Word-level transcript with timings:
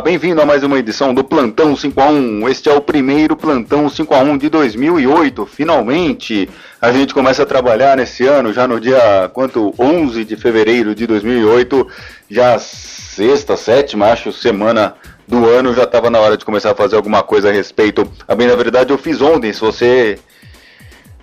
Bem-vindo 0.00 0.40
a 0.40 0.46
mais 0.46 0.62
uma 0.64 0.78
edição 0.78 1.14
do 1.14 1.22
Plantão 1.22 1.76
5 1.76 2.00
a 2.00 2.06
1. 2.06 2.48
Este 2.48 2.68
é 2.68 2.74
o 2.74 2.80
primeiro 2.80 3.36
Plantão 3.36 3.88
5 3.88 4.14
a 4.14 4.18
1 4.18 4.38
de 4.38 4.48
2008. 4.48 5.46
Finalmente, 5.46 6.48
a 6.80 6.90
gente 6.90 7.14
começa 7.14 7.44
a 7.44 7.46
trabalhar 7.46 7.96
nesse 7.96 8.26
ano, 8.26 8.52
já 8.52 8.66
no 8.66 8.80
dia 8.80 9.30
quanto 9.32 9.72
11 9.78 10.24
de 10.24 10.36
fevereiro 10.36 10.94
de 10.94 11.06
2008, 11.06 11.86
já 12.28 12.58
sexta, 12.58 13.56
sétima, 13.56 14.06
acho, 14.06 14.32
semana 14.32 14.94
do 15.28 15.48
ano, 15.48 15.72
já 15.72 15.84
estava 15.84 16.10
na 16.10 16.18
hora 16.18 16.36
de 16.36 16.44
começar 16.44 16.72
a 16.72 16.74
fazer 16.74 16.96
alguma 16.96 17.22
coisa 17.22 17.50
a 17.50 17.52
respeito. 17.52 18.10
A 18.26 18.34
bem 18.34 18.48
na 18.48 18.56
verdade 18.56 18.92
eu 18.92 18.98
fiz 18.98 19.20
ontem, 19.20 19.52
se 19.52 19.60
você 19.60 20.18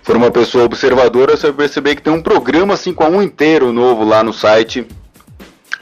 for 0.02 0.16
uma 0.16 0.30
pessoa 0.30 0.64
observadora, 0.64 1.36
você 1.36 1.48
vai 1.48 1.66
perceber 1.66 1.96
que 1.96 2.02
tem 2.02 2.12
um 2.12 2.22
programa 2.22 2.76
5 2.76 3.04
a 3.04 3.08
1 3.08 3.22
inteiro 3.22 3.72
novo 3.72 4.02
lá 4.04 4.22
no 4.24 4.32
site 4.32 4.86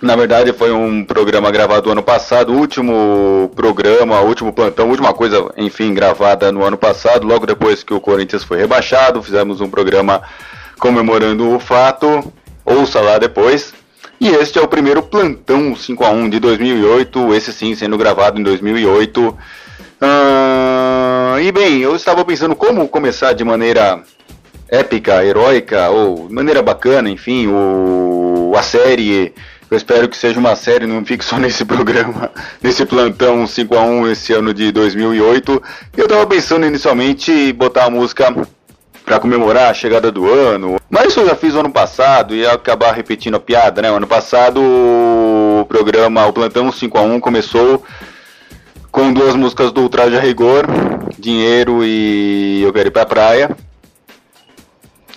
na 0.01 0.17
verdade, 0.17 0.53
foi 0.55 0.73
um 0.73 1.05
programa 1.05 1.51
gravado 1.51 1.91
ano 1.91 2.03
passado, 2.03 2.55
último 2.55 3.53
programa, 3.55 4.21
último 4.21 4.51
plantão, 4.51 4.89
última 4.89 5.13
coisa, 5.13 5.53
enfim, 5.59 5.93
gravada 5.93 6.51
no 6.51 6.65
ano 6.65 6.79
passado, 6.79 7.27
logo 7.27 7.45
depois 7.45 7.83
que 7.83 7.93
o 7.93 8.01
Corinthians 8.01 8.43
foi 8.43 8.59
rebaixado. 8.59 9.23
Fizemos 9.23 9.61
um 9.61 9.69
programa 9.69 10.23
comemorando 10.79 11.55
o 11.55 11.61
fato. 11.61 12.33
Ouça 12.65 13.01
lá 13.01 13.19
depois. 13.19 13.75
E 14.19 14.29
este 14.29 14.59
é 14.59 14.63
o 14.63 14.69
primeiro 14.69 15.03
plantão 15.03 15.77
5 15.77 16.05
a 16.05 16.11
1 16.11 16.31
de 16.31 16.41
2008, 16.41 17.35
esse 17.35 17.53
sim 17.53 17.75
sendo 17.75 17.99
gravado 17.99 18.41
em 18.41 18.43
2008. 18.43 19.37
Ah, 20.01 21.37
e 21.43 21.53
bem, 21.53 21.81
eu 21.81 21.95
estava 21.95 22.25
pensando 22.25 22.57
como 22.57 22.89
começar 22.89 23.35
de 23.35 23.45
maneira 23.45 24.03
épica, 24.69 25.25
heróica 25.25 25.91
ou 25.91 26.29
de 26.29 26.35
maneira 26.35 26.63
bacana, 26.63 27.11
enfim, 27.11 27.49
o, 27.49 28.53
a 28.57 28.63
série 28.63 29.35
eu 29.71 29.77
espero 29.77 30.09
que 30.09 30.17
seja 30.17 30.41
uma 30.41 30.57
série, 30.57 30.87
não 30.87 31.05
fique 31.05 31.25
só 31.25 31.39
nesse 31.39 31.65
programa, 31.65 32.31
nesse 32.61 32.85
plantão 32.85 33.47
5 33.47 33.77
a 33.77 33.83
1 33.83 34.09
esse 34.11 34.33
ano 34.33 34.53
de 34.53 34.73
2008. 34.73 35.63
Eu 35.97 36.09
tava 36.09 36.27
pensando 36.27 36.67
inicialmente 36.67 37.31
em 37.31 37.55
botar 37.55 37.85
a 37.85 37.91
música 37.91 38.35
para 39.05 39.21
comemorar 39.21 39.71
a 39.71 39.75
chegada 39.75 40.11
do 40.11 40.29
ano. 40.29 40.77
Mas 40.89 41.09
isso 41.09 41.21
eu 41.21 41.27
já 41.27 41.37
fiz 41.37 41.55
ano 41.55 41.71
passado 41.71 42.35
e 42.35 42.45
acabar 42.47 42.93
repetindo 42.93 43.37
a 43.37 43.41
piada, 43.41 43.81
né? 43.81 43.91
O 43.91 43.97
ano 43.97 44.07
passado 44.07 44.61
o 44.61 45.65
programa, 45.69 46.27
o 46.27 46.33
plantão 46.33 46.71
5 46.73 46.99
a 46.99 47.03
1 47.03 47.21
começou 47.21 47.85
com 48.91 49.13
duas 49.13 49.37
músicas 49.37 49.71
do 49.71 49.83
Ultraje 49.83 50.17
a 50.17 50.21
Rigor, 50.21 50.65
Dinheiro 51.17 51.85
e 51.85 52.63
Eu 52.63 52.73
Quero 52.73 52.89
Ir 52.89 52.91
Pra 52.91 53.07
Praia 53.07 53.57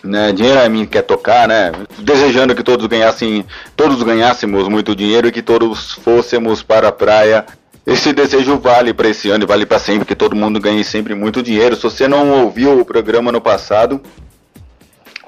né? 0.04 0.32
Dinheiro 0.34 0.60
é 0.60 0.68
mim 0.68 0.86
quer 0.86 1.04
tocar, 1.04 1.48
né? 1.48 1.72
Desejando 2.00 2.54
que 2.54 2.64
todos 2.64 2.86
ganhassem, 2.88 3.46
todos 3.76 4.04
ganhássemos 4.04 4.68
muito 4.68 4.96
dinheiro 4.96 5.28
e 5.28 5.32
que 5.32 5.42
todos 5.42 5.94
fôssemos 5.94 6.62
para 6.62 6.90
a 6.90 6.92
praia. 6.92 7.46
Esse 7.86 8.14
desejo 8.14 8.58
vale 8.60 8.94
para 8.94 9.10
esse 9.10 9.30
ano 9.30 9.44
e 9.44 9.48
vale 9.48 9.66
para 9.66 9.80
sempre, 9.80 10.06
que 10.06 10.16
todo 10.16 10.36
mundo 10.36 10.60
ganhe 10.60 10.84
sempre 10.84 11.16
muito 11.16 11.42
dinheiro. 11.42 11.76
Se 11.76 11.84
você 11.84 12.08
não 12.08 12.44
ouviu 12.44 12.80
o 12.80 12.86
programa 12.86 13.32
no 13.32 13.42
passado, 13.42 14.02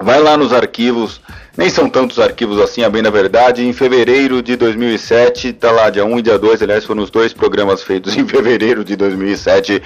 vai 0.00 0.20
lá 0.20 0.36
nos 0.36 0.52
arquivos. 0.52 1.20
Nem 1.56 1.70
são 1.70 1.88
tantos 1.88 2.18
arquivos 2.18 2.60
assim, 2.60 2.82
a 2.82 2.90
bem 2.90 3.02
na 3.02 3.10
verdade. 3.10 3.66
Em 3.66 3.72
fevereiro 3.72 4.42
de 4.42 4.56
2007, 4.56 5.54
tá 5.54 5.70
lá, 5.70 5.88
dia 5.88 6.04
1 6.04 6.18
e 6.18 6.22
dia 6.22 6.38
2, 6.38 6.62
aliás, 6.62 6.84
foram 6.84 7.02
os 7.02 7.10
dois 7.10 7.32
programas 7.32 7.82
feitos 7.82 8.16
em 8.16 8.26
fevereiro 8.26 8.84
de 8.84 8.94
2007. 8.94 9.82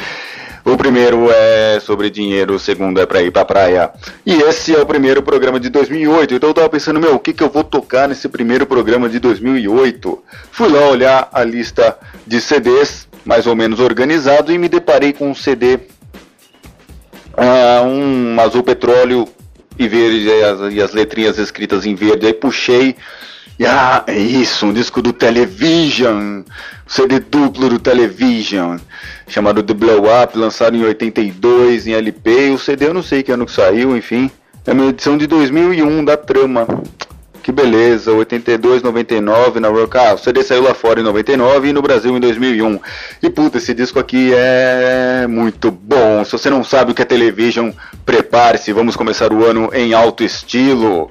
O 0.64 0.76
primeiro 0.76 1.30
é 1.30 1.80
sobre 1.80 2.10
dinheiro, 2.10 2.54
o 2.54 2.58
segundo 2.58 3.00
é 3.00 3.06
para 3.06 3.22
ir 3.22 3.30
pra 3.30 3.44
praia. 3.44 3.90
E 4.26 4.34
esse 4.42 4.74
é 4.74 4.78
o 4.78 4.86
primeiro 4.86 5.22
programa 5.22 5.58
de 5.58 5.70
2008. 5.70 6.34
Então 6.34 6.50
eu 6.50 6.54
tava 6.54 6.68
pensando, 6.68 7.00
meu, 7.00 7.14
o 7.14 7.18
que, 7.18 7.32
que 7.32 7.42
eu 7.42 7.48
vou 7.48 7.64
tocar 7.64 8.08
nesse 8.08 8.28
primeiro 8.28 8.66
programa 8.66 9.08
de 9.08 9.18
2008? 9.18 10.22
Fui 10.52 10.68
lá 10.68 10.88
olhar 10.88 11.28
a 11.32 11.42
lista 11.42 11.98
de 12.26 12.40
CDs, 12.40 13.08
mais 13.24 13.46
ou 13.46 13.56
menos 13.56 13.80
organizado, 13.80 14.52
e 14.52 14.58
me 14.58 14.68
deparei 14.68 15.12
com 15.12 15.30
um 15.30 15.34
CD, 15.34 15.76
uh, 15.76 15.80
ah, 17.36 17.82
um 17.84 18.38
azul 18.40 18.62
petróleo 18.62 19.26
e 19.78 19.88
verde, 19.88 20.28
e 20.28 20.44
as, 20.44 20.72
e 20.74 20.82
as 20.82 20.92
letrinhas 20.92 21.38
escritas 21.38 21.86
em 21.86 21.94
verde. 21.94 22.26
Aí 22.26 22.34
puxei 22.34 22.96
ah, 23.66 24.04
é 24.06 24.18
isso, 24.18 24.66
um 24.66 24.72
disco 24.72 25.02
do 25.02 25.12
Television, 25.12 26.42
CD 26.86 27.20
duplo 27.20 27.68
do 27.68 27.78
Television, 27.78 28.78
chamado 29.28 29.62
The 29.62 29.74
Blow 29.74 30.04
Up, 30.04 30.38
lançado 30.38 30.76
em 30.76 30.82
82 30.82 31.86
em 31.86 31.92
LP. 31.92 32.50
O 32.50 32.58
CD 32.58 32.86
eu 32.86 32.94
não 32.94 33.02
sei 33.02 33.22
que 33.22 33.30
ano 33.30 33.44
que 33.44 33.52
saiu, 33.52 33.96
enfim. 33.96 34.30
É 34.66 34.72
uma 34.72 34.86
edição 34.86 35.18
de 35.18 35.26
2001 35.26 36.04
da 36.04 36.16
Trama. 36.16 36.66
Que 37.42 37.50
beleza, 37.50 38.12
82, 38.12 38.82
99 38.82 39.60
na 39.60 39.68
Rock. 39.68 39.96
Ah, 39.96 40.14
o 40.14 40.18
CD 40.18 40.42
saiu 40.42 40.62
lá 40.62 40.74
fora 40.74 41.00
em 41.00 41.02
99 41.02 41.68
e 41.68 41.72
no 41.72 41.80
Brasil 41.80 42.16
em 42.16 42.20
2001. 42.20 42.78
E 43.22 43.30
puta, 43.30 43.58
esse 43.58 43.72
disco 43.72 43.98
aqui 43.98 44.32
é 44.34 45.26
muito 45.26 45.70
bom. 45.70 46.24
Se 46.24 46.32
você 46.32 46.50
não 46.50 46.62
sabe 46.62 46.92
o 46.92 46.94
que 46.94 47.02
é 47.02 47.04
Television, 47.04 47.72
prepare-se, 48.04 48.72
vamos 48.72 48.94
começar 48.94 49.32
o 49.32 49.44
ano 49.44 49.70
em 49.72 49.94
alto 49.94 50.22
estilo. 50.22 51.10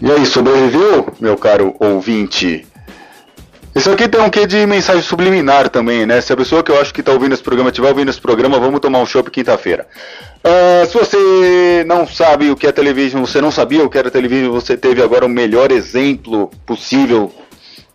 E 0.00 0.12
aí, 0.12 0.24
sobreviveu, 0.24 1.12
meu 1.18 1.36
caro 1.36 1.74
ouvinte? 1.80 2.64
Isso 3.74 3.90
aqui 3.90 4.08
tem 4.08 4.20
um 4.20 4.30
quê 4.30 4.46
de 4.46 4.64
mensagem 4.66 5.02
subliminar 5.02 5.68
também, 5.68 6.06
né? 6.06 6.20
Se 6.20 6.32
a 6.32 6.36
pessoa 6.36 6.62
que 6.62 6.70
eu 6.70 6.80
acho 6.80 6.94
que 6.94 7.00
está 7.00 7.12
ouvindo 7.12 7.32
esse 7.32 7.42
programa 7.42 7.70
estiver 7.70 7.88
ouvindo 7.88 8.08
esse 8.08 8.20
programa, 8.20 8.60
vamos 8.60 8.80
tomar 8.80 9.00
um 9.00 9.06
chopp 9.06 9.30
quinta-feira. 9.30 9.86
Uh, 10.38 10.86
se 10.88 10.96
você 10.96 11.84
não 11.84 12.06
sabe 12.06 12.50
o 12.50 12.56
que 12.56 12.66
é 12.66 12.72
televisão, 12.72 13.26
você 13.26 13.40
não 13.40 13.50
sabia 13.50 13.84
o 13.84 13.90
que 13.90 13.98
era 13.98 14.10
televisão, 14.10 14.52
você 14.52 14.76
teve 14.76 15.02
agora 15.02 15.26
o 15.26 15.28
melhor 15.28 15.72
exemplo 15.72 16.50
possível 16.64 17.32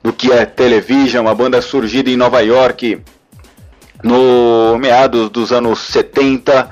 do 0.02 0.12
que 0.12 0.32
é 0.32 0.46
televisão, 0.46 1.22
uma 1.22 1.34
banda 1.34 1.62
surgida 1.62 2.10
em 2.10 2.18
Nova 2.18 2.42
York 2.42 3.02
no 4.04 4.78
meados 4.78 5.30
dos 5.30 5.54
anos 5.54 5.80
70, 5.80 6.70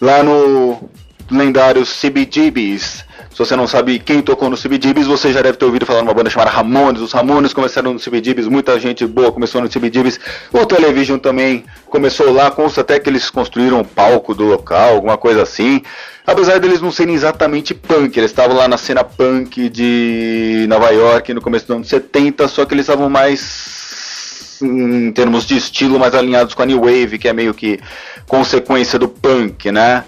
lá 0.00 0.22
no 0.22 0.90
lendário 1.30 1.84
CBGBs. 1.84 3.07
Se 3.38 3.44
você 3.44 3.54
não 3.54 3.68
sabe 3.68 4.00
quem 4.00 4.20
tocou 4.20 4.50
no 4.50 4.56
CBGBs, 4.56 5.06
você 5.06 5.32
já 5.32 5.40
deve 5.40 5.56
ter 5.56 5.64
ouvido 5.64 5.86
falar 5.86 6.02
numa 6.02 6.12
banda 6.12 6.28
chamada 6.28 6.50
Ramones. 6.50 7.00
Os 7.00 7.12
Ramones 7.12 7.52
começaram 7.52 7.92
no 7.92 8.00
CBGBs, 8.00 8.48
muita 8.48 8.76
gente 8.80 9.06
boa 9.06 9.30
começou 9.30 9.62
no 9.62 9.68
CBGBs. 9.68 10.18
O 10.52 10.66
Television 10.66 11.18
também 11.18 11.64
começou 11.86 12.32
lá, 12.32 12.50
consta 12.50 12.80
até 12.80 12.98
que 12.98 13.08
eles 13.08 13.30
construíram 13.30 13.78
um 13.78 13.84
palco 13.84 14.34
do 14.34 14.42
local, 14.42 14.96
alguma 14.96 15.16
coisa 15.16 15.42
assim. 15.42 15.80
Apesar 16.26 16.58
deles 16.58 16.80
não 16.80 16.90
serem 16.90 17.14
exatamente 17.14 17.74
punk, 17.74 18.18
eles 18.18 18.32
estavam 18.32 18.56
lá 18.56 18.66
na 18.66 18.76
cena 18.76 19.04
punk 19.04 19.68
de 19.68 20.66
Nova 20.68 20.90
York 20.90 21.32
no 21.32 21.40
começo 21.40 21.64
dos 21.64 21.76
anos 21.76 21.88
70, 21.88 22.48
só 22.48 22.64
que 22.64 22.74
eles 22.74 22.86
estavam 22.86 23.08
mais 23.08 24.58
em 24.60 25.12
termos 25.12 25.46
de 25.46 25.56
estilo 25.56 25.96
mais 25.96 26.12
alinhados 26.12 26.54
com 26.54 26.62
a 26.62 26.66
New 26.66 26.80
Wave, 26.80 27.18
que 27.20 27.28
é 27.28 27.32
meio 27.32 27.54
que 27.54 27.78
consequência 28.26 28.98
do 28.98 29.08
punk, 29.08 29.70
né? 29.70 30.02